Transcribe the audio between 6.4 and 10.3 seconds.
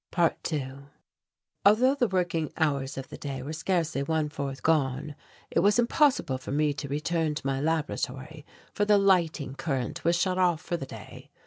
me to return to my laboratory for the lighting current was